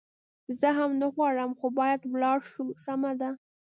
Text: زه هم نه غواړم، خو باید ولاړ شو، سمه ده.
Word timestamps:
زه 0.59 0.69
هم 0.77 0.91
نه 1.01 1.07
غواړم، 1.15 1.51
خو 1.59 1.67
باید 1.79 2.01
ولاړ 2.13 2.39
شو، 2.51 2.65
سمه 2.85 3.11
ده. 3.21 3.29